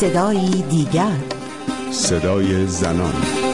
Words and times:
صدایی 0.00 0.62
دیگر. 0.62 1.16
صدای 1.90 2.66
زنان. 2.66 3.47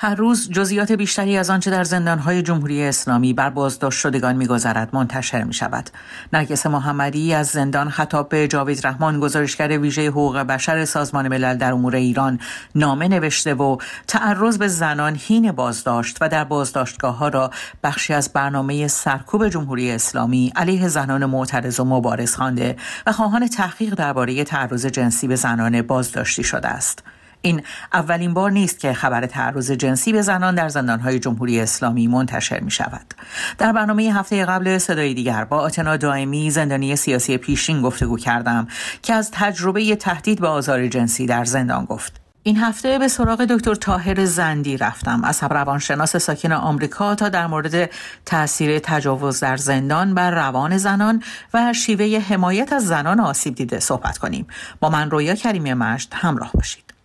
هر 0.00 0.14
روز 0.14 0.50
جزئیات 0.50 0.92
بیشتری 0.92 1.36
از 1.36 1.50
آنچه 1.50 1.70
در 1.70 1.84
زندانهای 1.84 2.42
جمهوری 2.42 2.82
اسلامی 2.82 3.32
بر 3.32 3.50
بازداشت 3.50 3.98
شدگان 4.00 4.36
میگذرد 4.36 4.88
منتشر 4.92 5.44
می 5.44 5.54
شود. 5.54 5.90
نرگس 6.32 6.66
محمدی 6.66 7.34
از 7.34 7.46
زندان 7.46 7.90
خطاب 7.90 8.28
به 8.28 8.48
جاوید 8.48 8.86
رحمان 8.86 9.20
گزارشگر 9.20 9.78
ویژه 9.78 10.08
حقوق 10.08 10.38
بشر 10.38 10.84
سازمان 10.84 11.28
ملل 11.28 11.56
در 11.56 11.72
امور 11.72 11.96
ایران 11.96 12.40
نامه 12.74 13.08
نوشته 13.08 13.54
و 13.54 13.76
تعرض 14.06 14.58
به 14.58 14.68
زنان 14.68 15.16
هین 15.20 15.52
بازداشت 15.52 16.16
و 16.20 16.28
در 16.28 16.44
بازداشتگاه 16.44 17.16
ها 17.16 17.28
را 17.28 17.50
بخشی 17.82 18.14
از 18.14 18.32
برنامه 18.32 18.88
سرکوب 18.88 19.48
جمهوری 19.48 19.90
اسلامی 19.90 20.52
علیه 20.56 20.88
زنان 20.88 21.24
معترض 21.24 21.80
و 21.80 21.84
مبارز 21.84 22.34
خوانده 22.34 22.76
و 23.06 23.12
خواهان 23.12 23.48
تحقیق 23.48 23.94
درباره 23.94 24.44
تعرض 24.44 24.86
جنسی 24.86 25.28
به 25.28 25.36
زنان 25.36 25.82
بازداشتی 25.82 26.42
شده 26.42 26.68
است. 26.68 27.02
این 27.42 27.62
اولین 27.92 28.34
بار 28.34 28.50
نیست 28.50 28.80
که 28.80 28.92
خبر 28.92 29.26
تعرض 29.26 29.70
جنسی 29.70 30.12
به 30.12 30.22
زنان 30.22 30.54
در 30.54 30.68
زندانهای 30.68 31.18
جمهوری 31.18 31.60
اسلامی 31.60 32.06
منتشر 32.06 32.60
می 32.60 32.70
شود. 32.70 33.14
در 33.58 33.72
برنامه 33.72 34.02
هفته 34.02 34.44
قبل 34.44 34.78
صدای 34.78 35.14
دیگر 35.14 35.44
با 35.44 35.58
آتنا 35.58 35.96
دائمی 35.96 36.50
زندانی 36.50 36.96
سیاسی 36.96 37.36
پیشین 37.36 37.82
گفتگو 37.82 38.16
کردم 38.16 38.68
که 39.02 39.14
از 39.14 39.30
تجربه 39.32 39.96
تهدید 39.96 40.40
به 40.40 40.48
آزار 40.48 40.86
جنسی 40.86 41.26
در 41.26 41.44
زندان 41.44 41.84
گفت. 41.84 42.20
این 42.42 42.56
هفته 42.56 42.98
به 42.98 43.08
سراغ 43.08 43.44
دکتر 43.44 43.74
تاهر 43.74 44.24
زندی 44.24 44.76
رفتم 44.76 45.24
از 45.24 45.42
روانشناس 45.50 46.16
ساکن 46.16 46.52
آمریکا 46.52 47.14
تا 47.14 47.28
در 47.28 47.46
مورد 47.46 47.90
تاثیر 48.26 48.78
تجاوز 48.78 49.40
در 49.40 49.56
زندان 49.56 50.14
بر 50.14 50.30
روان 50.30 50.78
زنان 50.78 51.22
و 51.54 51.72
شیوه 51.72 52.20
حمایت 52.28 52.72
از 52.72 52.86
زنان 52.86 53.20
آسیب 53.20 53.54
دیده 53.54 53.80
صحبت 53.80 54.18
کنیم 54.18 54.46
با 54.80 54.90
من 54.90 55.10
رویا 55.10 55.34
کریمی 55.34 55.74
مشت 55.74 56.10
همراه 56.14 56.50
باشید 56.54 56.97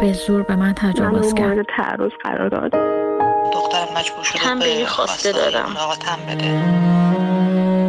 به 0.00 0.12
زور 0.12 0.42
به 0.42 0.56
من 0.56 0.74
تجاوز 0.74 1.34
کرد. 1.34 1.66
تعرض 1.76 2.10
قرار 2.24 2.48
داد. 2.48 2.70
دختر 3.52 3.98
مجبور 3.98 4.24
شده 4.24 4.54
به 4.78 4.86
خواسته 4.86 5.32
دارم. 5.32 5.76
بده. 6.28 6.64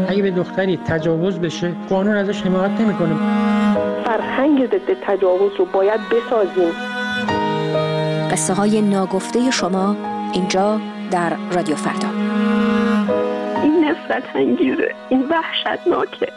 اگه 0.10 0.22
به 0.22 0.32
دختری 0.32 0.78
تجاوز 0.78 1.40
بشه 1.40 1.76
قانون 1.90 2.18
ازش 2.18 2.42
حمایت 2.42 2.72
نمی‌کنه. 2.72 3.16
فرهنگ 4.06 4.66
ضد 4.68 4.94
تجاوز 5.08 5.52
رو 5.58 5.66
باید 5.66 6.00
بسازیم. 6.10 6.74
قصه 8.32 8.54
های 8.54 8.82
ناگفته 8.82 9.52
شما 9.52 9.96
اینجا 10.34 10.80
در 11.12 11.34
رادیو 11.52 11.76
فردا. 11.76 12.08
این 13.64 13.86
نفرت 13.86 14.24
انگیزه. 14.36 14.96
این 15.10 15.30
وحشتناکه. 15.30 16.28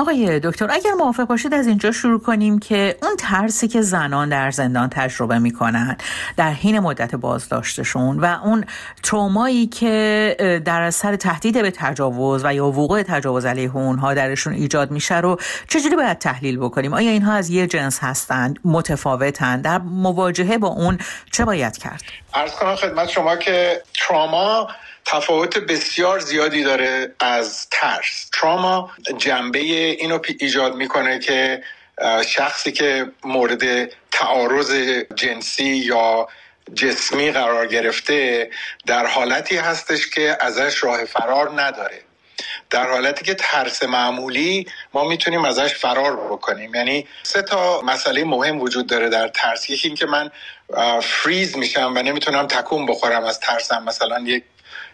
آقای 0.00 0.40
دکتر 0.40 0.70
اگر 0.70 0.92
موافق 0.98 1.24
باشید 1.24 1.54
از 1.54 1.66
اینجا 1.66 1.92
شروع 1.92 2.20
کنیم 2.20 2.58
که 2.58 2.96
اون 3.02 3.16
ترسی 3.18 3.68
که 3.68 3.82
زنان 3.82 4.28
در 4.28 4.50
زندان 4.50 4.88
تجربه 4.88 5.38
می‌کنن 5.38 5.96
در 6.36 6.52
حین 6.52 6.78
مدت 6.78 7.14
بازداشتشون 7.14 8.18
و 8.18 8.38
اون 8.44 8.64
ترومایی 9.02 9.66
که 9.66 10.62
در 10.64 10.82
اثر 10.82 11.16
تهدید 11.16 11.62
به 11.62 11.70
تجاوز 11.70 12.44
و 12.44 12.54
یا 12.54 12.66
وقوع 12.66 13.02
تجاوز 13.02 13.44
علیه 13.44 13.76
اونها 13.76 14.14
درشون 14.14 14.52
ایجاد 14.52 14.90
میشه 14.90 15.20
رو 15.20 15.36
چجوری 15.68 15.96
باید 15.96 16.18
تحلیل 16.18 16.58
بکنیم؟ 16.58 16.94
آیا 16.94 17.10
اینها 17.10 17.32
از 17.32 17.50
یه 17.50 17.66
جنس 17.66 17.98
هستند 18.02 18.58
متفاوتند؟ 18.64 19.64
در 19.64 19.78
مواجهه 19.78 20.58
با 20.58 20.68
اون 20.68 20.98
چه 21.30 21.44
باید 21.44 21.76
کرد؟ 21.78 22.02
ارز 22.34 22.52
کنم 22.52 22.76
خدمت 22.76 23.08
شما 23.08 23.36
که 23.36 23.82
تراما 23.94 24.68
تفاوت 25.04 25.58
بسیار 25.58 26.18
زیادی 26.18 26.62
داره 26.62 27.14
از 27.20 27.68
ترس. 27.70 28.30
تراما 28.32 28.90
جنبه 29.18 29.58
اینو 29.58 30.18
ایجاد 30.40 30.74
می‌کنه 30.74 31.18
که 31.18 31.62
شخصی 32.26 32.72
که 32.72 33.12
مورد 33.24 33.92
تعارض 34.10 34.70
جنسی 35.14 35.64
یا 35.64 36.28
جسمی 36.74 37.30
قرار 37.30 37.66
گرفته 37.66 38.50
در 38.86 39.06
حالتی 39.06 39.56
هستش 39.56 40.10
که 40.10 40.36
ازش 40.40 40.84
راه 40.84 41.04
فرار 41.04 41.62
نداره. 41.62 42.02
در 42.70 42.90
حالتی 42.90 43.24
که 43.24 43.34
ترس 43.34 43.82
معمولی 43.82 44.66
ما 44.94 45.04
می‌تونیم 45.04 45.44
ازش 45.44 45.74
فرار 45.74 46.16
بکنیم. 46.16 46.74
یعنی 46.74 47.06
سه 47.22 47.42
تا 47.42 47.80
مسئله 47.82 48.24
مهم 48.24 48.60
وجود 48.60 48.86
داره 48.86 49.08
در 49.08 49.28
ترس. 49.28 49.70
یکی 49.70 49.88
اینکه 49.88 50.06
من 50.06 50.30
فریز 51.02 51.56
میشم 51.56 51.92
و 51.96 52.02
نمی‌تونم 52.02 52.46
تکون 52.46 52.86
بخورم 52.86 53.24
از 53.24 53.40
ترسم. 53.40 53.84
مثلا 53.84 54.20
یک 54.20 54.44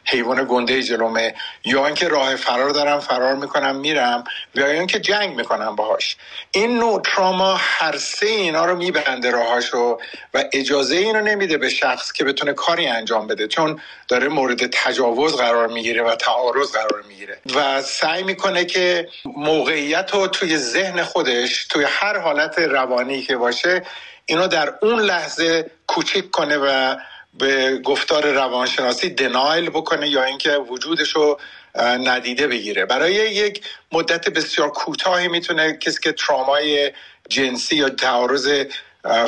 حیوان 0.06 0.46
گنده 0.48 0.82
جلومه 0.82 1.34
یا 1.64 1.86
اینکه 1.86 2.08
راه 2.08 2.36
فرار 2.36 2.70
دارم 2.70 3.00
فرار 3.00 3.34
می‌کنم 3.34 3.76
میرم 3.76 4.24
یا 4.54 4.66
اینکه 4.66 5.00
جنگ 5.00 5.36
می‌کنم 5.36 5.76
باهاش. 5.76 6.16
این 6.50 6.78
نوع 6.78 7.02
تراما 7.04 7.54
هر 7.58 7.96
سه 7.96 8.26
اینا 8.26 8.64
رو 8.64 8.76
میبنده 8.76 9.30
راهاشو 9.30 9.98
و 10.34 10.44
اجازه 10.52 10.96
اینو 10.96 11.20
نمیده 11.20 11.58
به 11.58 11.68
شخص 11.68 12.12
که 12.12 12.24
بتونه 12.24 12.52
کاری 12.52 12.86
انجام 12.86 13.26
بده 13.26 13.48
چون 13.48 13.80
داره 14.08 14.28
مورد 14.28 14.66
تجاوز 14.66 15.36
قرار 15.36 15.68
می‌گیره 15.68 16.02
و 16.02 16.14
تعارض 16.14 16.72
قرار 16.72 17.04
می‌گیره. 17.08 17.38
و 17.54 17.82
سعی 17.82 18.22
می‌کنه 18.22 18.64
که 18.64 19.08
موقعیت 19.36 20.10
رو 20.14 20.26
توی 20.26 20.56
ذهن 20.58 21.02
خودش 21.02 21.66
توی 21.66 21.84
هر 21.88 22.18
حالت 22.18 22.58
روانی 22.58 23.22
که 23.22 23.36
باشه 23.36 23.82
اینو 24.26 24.48
در 24.48 24.74
اون 24.82 25.00
لحظه 25.00 25.70
کوچیک 25.86 26.30
کنه 26.30 26.56
و 26.56 26.96
به 27.38 27.78
گفتار 27.84 28.32
روانشناسی 28.32 29.10
دنایل 29.10 29.70
بکنه 29.70 30.08
یا 30.08 30.24
اینکه 30.24 30.50
وجودش 30.50 31.10
رو 31.10 31.40
ندیده 31.80 32.46
بگیره. 32.46 32.84
برای 32.86 33.14
یک 33.14 33.64
مدت 33.92 34.28
بسیار 34.28 34.70
کوتاهی 34.70 35.28
می‌تونه 35.28 35.72
کسی 35.72 36.00
که 36.00 36.12
ترامای 36.12 36.92
جنسی 37.28 37.76
یا 37.76 37.88
تعارض 37.88 38.64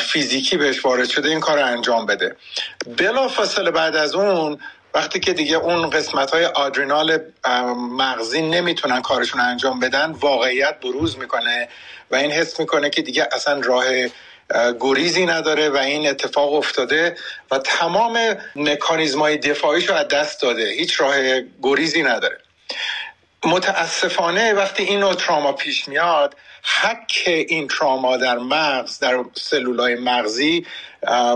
فیزیکی 0.01 0.57
بهش 0.57 0.85
وارد 0.85 1.09
شده 1.09 1.29
این 1.29 1.41
کار 1.41 1.59
رو 1.59 1.67
انجام 1.67 2.07
بده. 2.07 2.37
بلا 2.99 3.29
فاصله 3.29 3.71
بعد 3.71 3.97
از 3.97 4.15
اون 4.15 4.59
وقتی 4.95 5.21
که 5.21 5.33
دیگه 5.33 5.57
اون 5.57 5.91
قسمت 5.91 6.31
های 6.31 6.45
آدرینال 6.45 7.19
مغزی 7.77 8.43
نمی‌تونن 8.43 9.03
کارشون 9.03 9.41
انجام 9.41 9.81
بدن 9.81 10.11
واقعیت 10.11 10.81
بروز 10.81 11.19
می‌کنه 11.19 11.69
و 12.11 12.17
این 12.17 12.31
حس 12.31 12.61
می‌کنه 12.61 12.91
که 12.91 13.03
دیگه 13.03 13.29
اصلا 13.33 13.61
راه 13.61 13.85
گریزی 14.81 15.27
نداره 15.27 15.69
و 15.69 15.77
این 15.77 16.09
اتفاق 16.09 16.53
افتاده 16.55 17.17
و 17.51 17.59
تمام 17.59 18.37
مکانیزم 18.57 19.19
های 19.19 19.37
دفاعیش 19.37 19.89
رو 19.89 19.95
از 19.95 20.09
دست 20.09 20.43
داده. 20.43 20.69
هیچ 20.71 21.01
راه 21.01 21.15
گریزی 21.63 22.03
نداره. 22.03 22.39
متاسفانه 23.45 24.53
وقتی 24.53 24.83
این 24.83 25.01
نوع 25.01 25.15
تراما 25.15 25.53
پیش 25.53 25.89
میاد 25.89 26.37
حک 26.83 27.23
این 27.27 27.69
تراما 27.69 28.17
در 28.17 28.39
مغز 28.39 28.99
در 28.99 29.25
سلولای 29.35 29.95
مغزی 29.95 30.67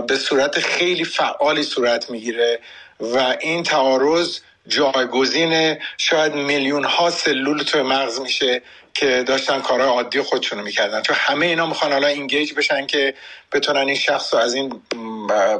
به 0.07 0.17
صورت 0.17 0.59
خیلی 0.59 1.03
فعالی 1.03 1.63
صورت 1.63 2.09
می‌گیره 2.09 2.59
و 2.99 3.35
این 3.39 3.63
تعارض 3.63 4.39
جایگزین 4.67 5.77
شاید 5.97 6.33
میلیون 6.33 6.83
ها 6.83 7.09
سلول 7.09 7.63
توی 7.63 7.81
مغز 7.81 8.19
میشه 8.19 8.61
که 8.93 9.23
داشتن 9.23 9.61
کارهای 9.61 9.89
عادی 9.89 10.21
خودشونو 10.21 10.63
می‌کردن. 10.63 11.01
چون 11.01 11.15
همه 11.19 11.45
اینا 11.45 11.65
می‌خوان 11.65 11.91
حالا 11.91 12.07
اینگیج 12.07 12.53
بشن 12.53 12.85
که 12.85 13.13
بتونن 13.51 13.87
این 13.87 13.95
شخص 13.95 14.33
رو 14.33 14.39
از 14.39 14.53
این 14.53 14.81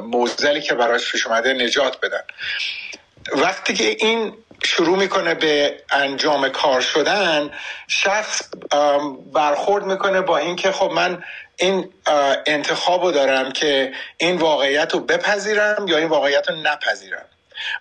موزلی 0.02 0.60
که 0.60 0.74
براش 0.74 1.12
پیش 1.12 1.26
اومده 1.26 1.52
نجات 1.52 2.00
بدن. 2.00 2.22
وقتی 3.32 3.74
که 3.74 3.96
این 4.00 4.32
شروع 4.64 4.98
می‌کنه 4.98 5.34
به 5.34 5.82
انجام 5.90 6.48
کار 6.48 6.80
شدن 6.80 7.50
شخص 7.88 8.42
برخورد 9.32 9.84
می‌کنه 9.84 10.20
با 10.20 10.38
اینکه 10.38 10.72
خب 10.72 10.90
من 10.90 11.24
این 11.56 11.92
انتخاب 12.46 13.04
رو 13.04 13.12
دارم 13.12 13.52
که 13.52 13.92
این 14.16 14.36
واقعیت 14.36 14.94
رو 14.94 15.00
بپذیرم 15.00 15.84
یا 15.88 15.98
این 15.98 16.08
واقعیت 16.08 16.50
رو 16.50 16.56
نپذیرم. 16.56 17.26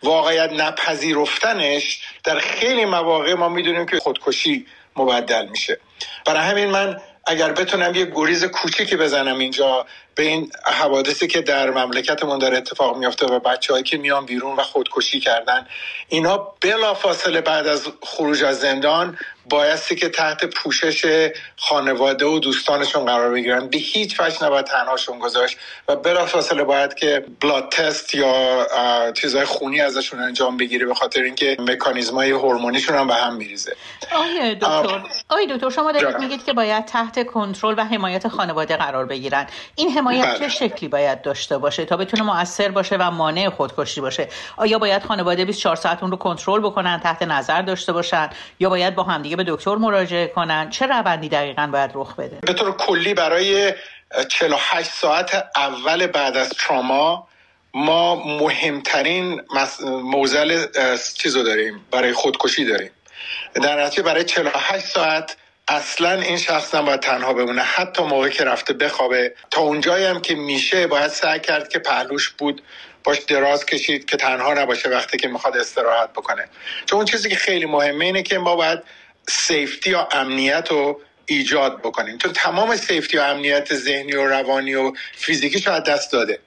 واقعیت 0.03 0.51
نپذیرفتنش 0.53 2.01
در 2.23 2.39
خیلی 2.39 2.85
مواقع 2.85 3.33
ما 3.33 3.49
می‌دونیم 3.49 3.85
که 3.85 3.99
خودکشی 3.99 4.65
مبدل 4.95 5.47
میشه. 5.49 5.79
برای 6.25 6.41
همین 6.41 6.69
من 6.69 7.01
اگر 7.27 7.51
بتونم 7.51 7.95
یه 7.95 8.05
گریز 8.05 8.45
کوچیکی 8.45 8.95
بزنم 8.95 9.39
اینجا 9.39 9.85
به 10.15 10.23
این 10.23 10.51
حوادثی 10.63 11.27
که 11.27 11.41
در 11.41 11.69
مملکتمون 11.69 12.39
داره 12.39 12.57
اتفاق 12.57 12.97
میافته 12.97 13.25
و 13.25 13.39
بچههایی 13.39 13.83
که 13.83 13.97
میان 13.97 14.25
بیرون 14.25 14.55
و 14.55 14.63
خودکشی 14.63 15.19
کردن 15.19 15.67
اینا 16.07 16.37
بلا 16.37 16.93
فاصله 16.93 17.41
بعد 17.41 17.67
از 17.67 17.87
خروج 18.01 18.43
از 18.43 18.59
زندان 18.59 19.17
بایستی 19.49 19.95
که 19.95 20.09
تحت 20.09 20.45
پوشش 20.45 21.31
خانواده 21.57 22.25
و 22.25 22.39
دوستانشون 22.39 23.05
قرار 23.05 23.31
بگیرن. 23.31 23.67
به 23.67 23.77
هیچ 23.77 24.19
وجه 24.19 24.45
نباید 24.45 24.65
تنهاشون 24.65 25.19
گذاشت 25.19 25.57
و 25.87 25.95
بلا 25.95 26.25
فاصله 26.25 26.63
باید 26.63 26.93
که 26.93 27.25
بلاد 27.41 27.69
تست 27.69 28.15
یا 28.15 28.67
چیزهای 29.13 29.45
خونی 29.45 29.81
ازشون 29.81 30.19
انجام 30.19 30.57
بگیره 30.57 30.85
به 30.85 30.93
خاطر 30.93 31.21
اینکه 31.21 31.57
مکانیزمای 31.59 32.31
هورمونیشون 32.31 32.95
هم 32.95 33.07
به 33.07 33.13
هم 33.13 33.35
میریزه. 33.35 33.75
آیه 34.11 34.55
دکتر 34.55 35.03
آیه 35.29 35.47
دکتر 35.47 35.69
شما 35.69 35.91
دارید 35.91 36.17
میگید 36.17 36.45
که 36.45 36.53
باید 36.53 36.85
تحت 36.85 37.27
کنترل 37.27 37.75
و 37.77 37.83
حمایت 37.83 38.27
خانواده 38.27 38.77
قرار 38.77 39.05
بگیرن. 39.05 39.47
این 39.75 39.91
حمایت 40.03 40.25
بله. 40.25 40.39
چه 40.39 40.49
شکلی 40.49 40.89
باید 40.89 41.21
داشته 41.21 41.57
باشه 41.57 41.85
تا 41.85 41.97
بتونه 41.97 42.23
مؤثر 42.23 42.71
باشه 42.71 42.97
و 42.97 43.11
مانع 43.11 43.49
خودکشی 43.49 44.01
باشه؟ 44.01 44.27
آیا 44.57 44.79
باید 44.79 45.03
خانواده 45.03 45.45
24 45.45 45.75
ساعت 45.75 46.01
اون 46.01 46.11
رو 46.11 46.17
کنترل 46.17 46.61
بکنن 46.61 46.99
تحت 46.99 47.21
نظر 47.21 47.61
داشته 47.61 47.93
باشن؟ 47.93 48.29
یا 48.59 48.69
باید 48.69 48.95
با 48.95 49.03
همدیگه 49.03 49.35
به 49.35 49.43
دکتر 49.47 49.75
مراجعه 49.75 50.27
کنن؟ 50.27 50.69
چه 50.69 50.85
روندی 50.85 51.29
دقیقا 51.29 51.67
باید 51.67 51.91
رخ 51.93 52.15
بده؟ 52.15 52.39
به 52.41 52.53
طور 52.53 52.71
کلی 52.77 53.13
برای 53.13 53.73
48 54.27 54.89
ساعت 54.89 55.45
اول 55.55 56.07
بعد 56.07 56.37
از 56.37 56.49
تراما 56.49 57.27
ما 57.73 58.15
مهمترین 58.15 59.41
موزل 59.81 60.65
چیزو 61.17 61.43
داریم 61.43 61.85
برای 61.91 62.13
خودکشی 62.13 62.65
داریم. 62.65 62.91
در 63.53 63.83
نتیجه 63.83 64.03
برای 64.03 64.23
48 64.23 64.85
ساعت 64.85 65.37
اصلا 65.67 66.21
این 66.21 66.37
شخص 66.37 66.75
نباید 66.75 66.99
تنها 66.99 67.33
بمونه. 67.33 67.61
حتی 67.61 68.03
موقع 68.03 68.29
که 68.29 68.43
رفته 68.43 68.73
بخوابه. 68.73 69.35
تا 69.51 69.61
اونجایی 69.61 70.05
هم 70.05 70.21
که 70.21 70.35
میشه 70.35 70.87
باید 70.87 71.07
سعی 71.07 71.39
کرد 71.39 71.69
که 71.69 71.79
پهلوش 71.79 72.29
بود. 72.29 72.63
باش 73.03 73.19
دراز 73.19 73.65
کشید 73.65 74.05
که 74.05 74.17
تنها 74.17 74.53
نباشه 74.53 74.89
وقتی 74.89 75.17
که 75.17 75.27
می‌خواد 75.27 75.57
استراحت 75.57 76.09
بکنه. 76.09 76.49
چون 76.85 76.97
اون 76.97 77.05
چیزی 77.05 77.29
که 77.29 77.35
خیلی 77.35 77.65
مهمه 77.65 78.05
اینه 78.05 78.23
که 78.23 78.37
ما 78.37 78.55
باید 78.55 78.79
سیفتی 79.29 79.89
یا 79.89 80.07
امنیت 80.11 80.67
رو 80.71 81.01
ایجاد 81.25 81.79
بکنیم. 81.79 82.17
تو 82.17 82.31
تمام 82.31 82.75
سیفتی 82.75 83.17
و 83.17 83.21
امنیت 83.21 83.75
ذهنی 83.75 84.13
و 84.13 84.27
روانی 84.27 84.75
و 84.75 84.93
فیزیکی 85.15 85.59
شاید 85.59 85.83
دست 85.83 86.11
داده. 86.11 86.39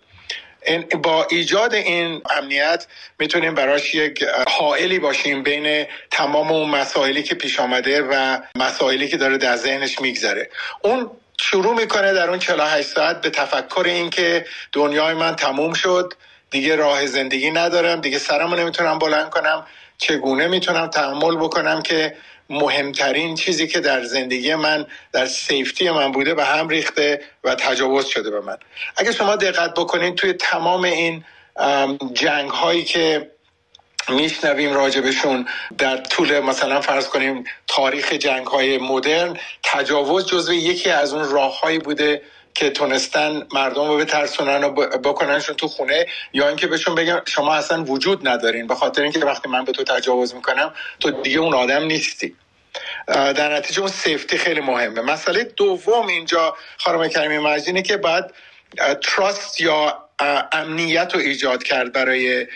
با 1.02 1.26
ایجاد 1.30 1.74
این 1.74 2.22
امنیت 2.36 2.86
می‌تونیم 3.18 3.54
براش 3.54 3.94
یک 3.94 4.24
حائلی 4.48 4.98
باشیم 4.98 5.42
بین 5.42 5.86
تمام 6.10 6.52
اون 6.52 6.70
مسائلی 6.70 7.22
که 7.22 7.34
پیش 7.34 7.60
آمده 7.60 8.02
و 8.02 8.38
مسائلی 8.56 9.08
که 9.08 9.16
داره 9.16 9.38
در 9.38 9.56
ذهنش 9.56 10.00
میگذره. 10.00 10.50
اون 10.82 11.10
شروع 11.40 11.74
می‌کنه 11.74 12.12
در 12.12 12.30
اون 12.30 12.38
48 12.38 12.88
ساعت 12.88 13.20
به 13.20 13.30
تفکر 13.30 13.82
این 13.86 14.10
که 14.10 14.44
دنیای 14.72 15.14
من 15.14 15.36
تموم 15.36 15.72
شد 15.74 16.14
دیگه 16.50 16.76
راه 16.76 17.06
زندگی 17.06 17.50
ندارم 17.50 18.00
دیگه 18.00 18.18
سرمو 18.18 18.56
نمی‌تونم 18.56 18.98
بلند 18.98 19.30
کنم 19.30 19.66
چگونه 19.98 20.48
می‌تونم 20.48 20.86
تحمل 20.86 21.36
بکنم 21.36 21.82
که 21.82 22.16
مهمترین 22.50 23.34
چیزی 23.34 23.66
که 23.66 23.80
در 23.80 24.04
زندگی 24.04 24.54
من 24.54 24.86
در 25.12 25.26
سیفتی 25.26 25.90
من 25.90 26.12
بوده 26.12 26.34
به 26.34 26.44
هم 26.44 26.68
ریخته 26.68 27.20
و 27.44 27.54
تجاوز 27.54 28.06
شده 28.06 28.30
به 28.30 28.40
من. 28.40 28.56
اگه 28.96 29.12
شما 29.12 29.36
دقت 29.36 29.74
بکنید 29.74 30.14
توی 30.14 30.32
تمام 30.32 30.84
این 30.84 31.24
جنگ 32.12 32.50
هایی 32.50 32.84
که 32.84 33.30
میشنویم 34.08 34.74
راجبشون 34.74 35.46
در 35.78 35.96
طول 35.96 36.40
مثلا 36.40 36.80
فرض 36.80 37.08
کنیم 37.08 37.44
تاریخ 37.66 38.12
جنگ 38.12 38.46
های 38.46 38.78
مدرن 38.78 39.36
تجاوز 39.62 40.26
جزو 40.26 40.52
یکی 40.52 40.90
از 40.90 41.14
اون 41.14 41.30
راههایی 41.30 41.78
بوده 41.78 42.22
که 42.56 42.70
تونستن 42.70 43.46
مردم 43.54 43.88
رو 43.88 43.96
بترسونن 43.96 44.64
و 44.64 44.70
بکننشون 44.98 45.56
تو 45.56 45.68
خونه 45.68 46.06
یا 46.32 46.48
اینکه 46.48 46.66
بهشون 46.66 46.94
بگن 46.94 47.20
شما 47.26 47.54
اصلا 47.54 47.84
وجود 47.84 48.28
ندارین 48.28 48.66
به 48.66 48.74
خاطر 48.74 49.02
اینکه 49.02 49.18
وقتی 49.24 49.48
من 49.48 49.64
به 49.64 49.72
تو 49.72 49.84
تجاوز 49.84 50.34
می‌کنم 50.34 50.74
تو 51.00 51.10
دیگه 51.10 51.38
اون 51.38 51.54
آدم 51.54 51.84
نیستی. 51.84 52.36
در 53.06 53.56
نتیجه 53.56 53.80
اون 53.80 53.88
سیفتی 53.88 54.38
خیلی 54.38 54.60
مهمه. 54.60 55.00
مسئله 55.00 55.44
دوم 55.44 56.06
اینجا 56.06 56.56
خانم 56.78 57.08
کریمی 57.08 57.38
مجینه 57.38 57.82
که 57.82 57.96
باید 57.96 58.24
تراست 59.02 59.60
یا 59.60 60.08
امنیت 60.52 61.14
رو 61.14 61.20
ایجاد 61.20 61.62
کرد 61.62 61.92
برای 61.92 62.46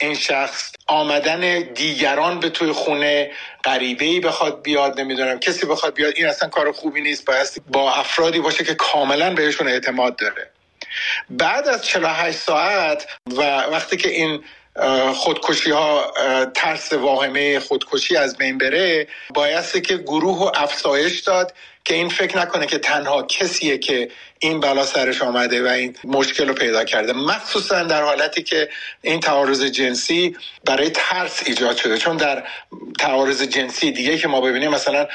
این 0.00 0.14
شخص 0.14 0.72
آمدن 0.86 1.60
دیگران 1.60 2.40
به 2.40 2.50
توی 2.50 2.72
خونه 2.72 3.30
غریبه 3.64 4.04
ای 4.04 4.20
بخواد 4.20 4.62
بیاد 4.62 5.00
نمی‌دونم 5.00 5.38
کسی 5.38 5.66
بخواد 5.66 5.94
بیاد 5.94 6.12
این 6.16 6.26
اصلا 6.26 6.48
کار 6.48 6.72
خوبی 6.72 7.00
نیست 7.00 7.24
باید 7.24 7.48
با 7.68 7.92
افرادی 7.92 8.40
باشه 8.40 8.64
که 8.64 8.74
کاملا 8.74 9.34
بهشون 9.34 9.68
اعتماد 9.68 10.16
داره. 10.16 10.50
بعد 11.30 11.68
از 11.68 11.86
48 11.86 12.38
ساعت 12.38 13.06
و 13.26 13.42
وقتی 13.42 13.96
که 13.96 14.08
این 14.08 14.44
خودکشی 15.14 15.70
ها 15.70 16.12
ترس 16.54 16.92
واهمه 16.92 17.60
خودکشی 17.60 18.16
از 18.16 18.36
بین 18.36 18.58
بره 18.58 19.06
بایسته 19.34 19.80
که 19.80 19.96
گروه 19.96 20.38
و 20.38 20.50
افزایش 20.54 21.20
داد 21.20 21.54
که 21.84 21.94
این 21.94 22.08
فکر 22.08 22.38
نکنه 22.38 22.66
که 22.66 22.78
تنها 22.78 23.22
کسیه 23.22 23.78
که 23.78 24.08
این 24.38 24.60
بلا 24.60 24.84
سرش 24.84 25.22
آمده 25.22 25.64
و 25.64 25.68
این 25.68 25.96
مشکل 26.04 26.48
رو 26.48 26.54
پیدا 26.54 26.84
کرده. 26.84 27.12
مخصوصا 27.12 27.82
در 27.82 28.02
حالتی 28.02 28.42
که 28.42 28.68
این 29.02 29.20
تعارض 29.20 29.62
جنسی 29.64 30.36
برای 30.64 30.90
ترس 30.90 31.42
ایجاد 31.46 31.76
شده. 31.76 31.98
چون 31.98 32.16
در 32.16 32.44
تعارض 32.98 33.42
جنسی 33.42 33.92
دیگه 33.92 34.18
که 34.18 34.28
ما 34.28 34.40
ببینیم 34.40 34.70
مثلا 34.70 35.08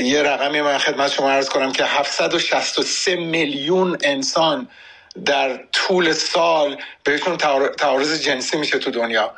یه 0.00 0.22
رقمی 0.22 0.60
من 0.60 0.78
خدمت 0.78 1.10
شما 1.12 1.30
عرض 1.30 1.48
کنم 1.48 1.72
که 1.72 1.84
763 1.84 3.16
میلیون 3.16 3.98
انسان 4.02 4.68
در 5.24 5.60
طول 5.72 6.12
سال 6.12 6.76
بهشون 7.04 7.36
تعارض 7.78 8.22
جنسی 8.22 8.56
میشه 8.56 8.78
تو 8.78 8.90
دنیا. 8.90 9.34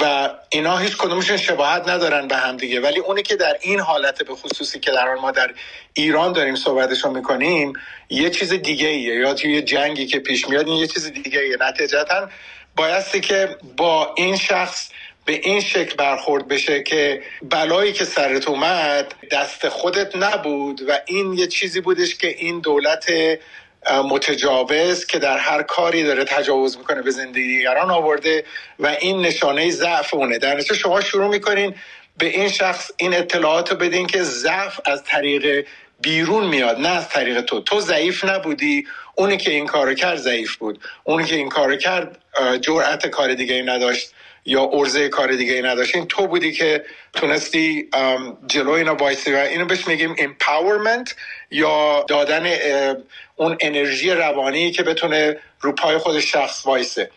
و 0.00 0.30
اینا 0.50 0.78
هیچ 0.78 0.96
کدومشون 0.96 1.36
شباهت 1.36 1.88
ندارن 1.88 2.28
به 2.28 2.36
هم 2.36 2.56
دیگه. 2.56 2.80
ولی 2.80 2.98
اونی 2.98 3.22
که 3.22 3.36
در 3.36 3.56
این 3.60 3.80
حالت 3.80 4.22
به 4.22 4.34
خصوصی 4.34 4.80
که 4.80 4.90
در 4.90 5.14
ما 5.14 5.30
در 5.30 5.50
ایران 5.94 6.32
داریم 6.32 6.56
صحبتشو 6.56 7.10
می‌کنیم 7.10 7.72
یه 8.10 8.30
چیز 8.30 8.52
دیگه 8.52 8.88
ایه 8.88 9.14
یا 9.14 9.34
توی 9.34 9.62
جنگی 9.62 10.06
که 10.06 10.18
پیش 10.18 10.48
میاد 10.48 10.66
این 10.68 10.76
یه 10.76 10.86
چیز 10.86 11.12
دیگه 11.12 11.40
ایه 11.40 11.56
نتیجتا 11.60 12.28
بایستی 12.76 13.20
که 13.20 13.56
با 13.76 14.14
این 14.16 14.36
شخص 14.36 14.90
به 15.24 15.32
این 15.32 15.60
شکل 15.60 15.96
برخورد 15.96 16.48
بشه 16.48 16.82
که 16.82 17.22
بلایی 17.42 17.92
که 17.92 18.04
سرت 18.04 18.48
اومد 18.48 19.14
دست 19.30 19.68
خودت 19.68 20.16
نبود 20.16 20.82
و 20.88 20.98
این 21.06 21.32
یه 21.32 21.46
چیزی 21.46 21.80
بودش 21.80 22.14
که 22.14 22.28
این 22.28 22.60
دولت 22.60 23.06
متجاوز 23.90 25.06
که 25.06 25.18
در 25.18 25.38
هر 25.38 25.62
کاری 25.62 26.02
داره 26.02 26.24
تجاوز 26.24 26.78
می‌کنه 26.78 27.02
به 27.02 27.10
زندگی 27.10 27.56
دیگران 27.56 27.90
آورده 27.90 28.44
و 28.78 28.86
این 28.86 29.20
نشانه 29.20 29.70
ضعف 29.70 30.14
اونه. 30.14 30.38
در 30.38 30.54
نتیجه 30.54 30.74
شما 30.74 31.00
شروع 31.00 31.28
می‌کنین 31.28 31.74
به 32.18 32.26
این 32.26 32.48
شخص 32.48 32.90
این 32.96 33.14
اطلاعات 33.14 33.70
رو 33.70 33.76
بدین 33.76 34.06
که 34.06 34.22
ضعف 34.22 34.80
از 34.84 35.04
طریق 35.04 35.66
بیرون 36.00 36.46
میاد 36.46 36.78
نه 36.80 36.88
از 36.88 37.08
طریق 37.08 37.40
تو. 37.40 37.60
تو 37.60 37.80
ضعیف 37.80 38.24
نبودی 38.24 38.86
اونی 39.14 39.36
که 39.36 39.50
این 39.50 39.66
کارو 39.66 39.94
کرد 39.94 40.16
ضعیف 40.16 40.56
بود. 40.56 40.80
اونی 41.04 41.24
که 41.24 41.36
این 41.36 41.48
کارو 41.48 41.76
کرد 41.76 42.18
جرأت 42.60 43.06
کار 43.06 43.34
دیگه 43.34 43.62
نداشت. 43.62 44.10
یا 44.44 44.70
ارزه 44.72 45.08
کار 45.08 45.32
دیگه 45.32 45.54
ای 45.54 45.62
نداشتین 45.62 46.06
تو 46.06 46.26
بودی 46.26 46.52
که 46.52 46.84
تونستی 47.12 47.88
جلو 48.46 48.70
اینا 48.70 48.94
بایستی 48.94 49.32
و 49.32 49.36
اینو 49.36 49.64
بهش 49.64 49.88
میگیم 49.88 50.16
empowerment 50.16 51.12
یا 51.50 52.04
دادن 52.08 52.56
اون 53.36 53.56
انرژی 53.60 54.10
روانی 54.10 54.70
که 54.70 54.82
بتونه 54.82 55.36
رو 55.60 55.72
پای 55.72 55.98
خود 55.98 56.20
شخص 56.20 56.66
وایسه. 56.66 57.10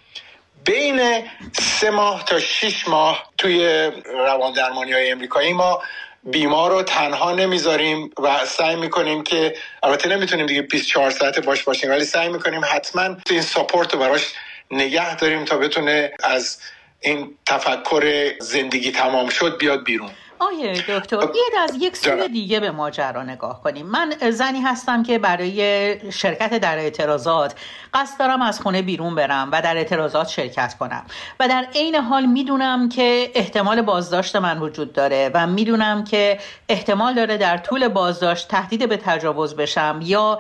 بین 0.66 1.24
سه 1.54 1.90
ماه 1.90 2.26
تا 2.26 2.40
شیش 2.40 2.88
ماه 2.88 3.32
توی 3.38 3.92
روان 4.06 4.54
درمانی 4.54 4.92
های 4.94 5.12
امریکایی 5.12 5.54
ما 5.54 5.82
بیمار 6.24 6.72
رو 6.72 6.84
تنها 6.84 7.32
نمی‌ذاریم 7.32 8.10
و 8.24 8.46
سعی 8.46 8.76
می‌کنیم 8.76 9.24
که 9.24 9.56
البته 9.84 10.10
نمی‌تونیم 10.10 10.46
دیگه 10.46 10.62
24 10.62 11.10
ساعت 11.10 11.40
باش 11.40 11.64
باشیم 11.64 11.90
ولی 11.90 12.04
سعی 12.06 12.30
می‌کنیم 12.30 12.62
حتما 12.72 13.18
این 13.30 13.42
ساپورت 13.42 13.94
رو 13.94 14.00
براش 14.00 14.34
نگه 14.72 15.16
داریم 15.16 15.46
تا 15.46 15.58
بتونه 15.58 16.12
از 16.24 16.58
این 17.02 17.38
تفکر 17.48 18.34
زندگی 18.42 18.92
تمام 18.92 19.30
شد 19.30 19.58
بیاد 19.58 19.84
بیرون. 19.86 20.12
آیه 20.40 20.74
دکتر. 20.74 21.18
بیاید 21.18 21.54
از 21.64 21.76
یک 21.80 21.98
سوی 21.98 22.28
دیگه 22.28 22.60
به 22.60 22.72
ماجرا 22.72 23.24
نگاه 23.24 23.64
کنیم. 23.64 23.86
من 23.86 24.14
زنی 24.30 24.62
هستم 24.62 25.04
که 25.04 25.20
برای 25.20 26.12
شرکت 26.12 26.58
در 26.60 26.78
اعتراضات 26.78 27.56
قصد 27.94 28.20
دارم 28.20 28.42
از 28.42 28.60
خونه 28.60 28.82
بیرون 28.82 29.16
برم 29.16 29.50
و 29.52 29.62
در 29.62 29.78
اعتراضات 29.78 30.28
شرکت 30.28 30.78
کنم. 30.78 31.06
و 31.40 31.48
در 31.48 31.66
عین 31.76 31.96
حال 31.96 32.26
می‌دونم 32.26 32.90
که 32.90 33.32
احتمال 33.36 33.82
بازداشت 33.82 34.36
من 34.36 34.60
وجود 34.60 34.94
داره 34.94 35.32
و 35.34 35.48
می‌دونم 35.48 36.04
که 36.04 36.40
احتمال 36.70 37.14
داره 37.14 37.38
در 37.38 37.58
طول 37.58 37.88
بازداشت 37.88 38.48
تهدید 38.48 38.90
به 38.90 38.98
تجاوز 38.98 39.56
بشم 39.56 40.00
یا 40.04 40.40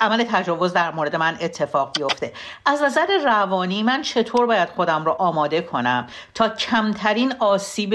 عمل 0.00 0.24
تجاوز 0.24 0.72
در 0.72 0.90
مورد 0.90 1.16
من 1.16 1.38
اتفاق 1.40 1.98
بیفته. 1.98 2.32
از 2.66 2.82
نظر 2.82 3.06
روانی 3.24 3.82
من 3.82 4.02
چطور 4.02 4.46
باید 4.46 4.68
خودم 4.68 5.04
رو 5.04 5.12
آماده 5.12 5.60
کنم 5.60 6.06
تا 6.34 6.48
کمترین 6.48 7.34
آسیب 7.38 7.94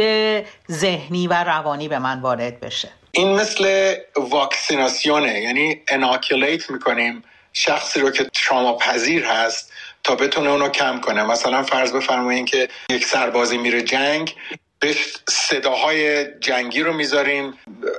ذهنی 0.71 1.27
و 1.27 1.43
روانی 1.43 1.87
به 1.87 1.99
من 1.99 2.21
وارد 2.21 2.59
بشه. 2.59 2.89
این 3.11 3.35
مثل 3.35 3.95
واکسیناسیونه 4.15 5.41
یعنی 5.41 5.81
اناکولیت 5.87 6.69
می‌کنیم 6.69 7.23
شخصی 7.53 7.99
رو 7.99 8.11
که 8.11 8.23
تراما 8.23 8.77
پذیر 8.77 9.25
هست 9.25 9.71
تا 10.03 10.15
بتونه 10.15 10.49
اونو 10.49 10.69
کم 10.69 11.01
کنه. 11.01 11.23
مثلا 11.23 11.63
فرض 11.63 11.93
بفرمایید 11.93 12.45
که 12.45 12.67
یک 12.89 13.05
سربازی 13.05 13.57
میره 13.57 13.81
جنگ 13.81 14.35
بهش 14.79 15.17
صداهای 15.29 16.25
جنگی 16.39 16.81
رو 16.81 16.93
می‌ذاریم 16.93 17.53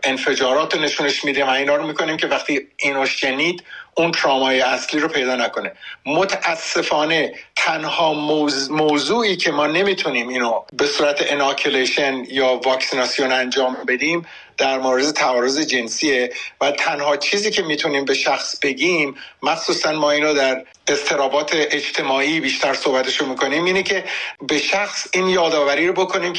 انفجارات 0.05 0.75
رو 0.75 0.81
نشونش 0.81 1.25
میدیم 1.25 1.47
و 1.47 1.51
اینا 1.51 1.77
رو 1.77 1.87
می‌کنیم 1.87 2.17
که 2.17 2.27
وقتی 2.27 2.69
اینو 2.77 3.07
شنید 3.07 3.65
اون 3.95 4.13
ترامای 4.13 4.61
اصلی 4.61 5.01
رو 5.01 5.09
پیدا 5.09 5.37
نکنه. 5.37 5.73
متاسفانه 6.07 7.35
تنها 7.57 8.15
موضوعی 8.71 9.37
که 9.37 9.51
ما 9.51 9.67
نمی‌تونیم 9.67 10.29
اینو 10.29 10.63
به 10.73 10.87
صورت 10.87 11.33
اناکلیشن 11.33 12.25
یا 12.29 12.61
واکسیناسیون 12.65 13.33
انجام 13.33 13.77
بدیم 13.89 14.27
در 14.57 14.79
مورد 14.79 15.11
تعارض 15.11 15.61
جنسیه 15.61 16.33
و 16.61 16.71
تنها 16.71 17.17
چیزی 17.17 17.51
که 17.51 17.63
می‌تونیم 17.63 18.05
به 18.05 18.15
شخص 18.15 18.59
بگیم 18.63 19.15
مخصوصا 19.43 19.93
ما 19.93 20.11
اینو 20.11 20.35
در 20.35 20.65
استرابات 20.89 21.51
اجتماعی 21.55 22.41
بیشتر 22.41 22.75
صحبتشو 22.75 23.27
می‌کنیم 23.27 23.65
اینه 23.65 23.83
که 23.83 24.05
به 24.49 24.59
شخص 24.59 25.07
این 25.13 25.29
یادآوری 25.29 25.87
رو 25.87 25.93
بکنیم 25.93 26.33
که 26.33 26.35